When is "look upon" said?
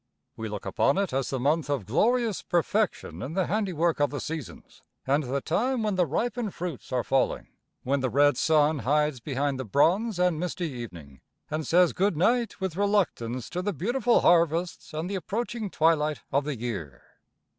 0.49-0.97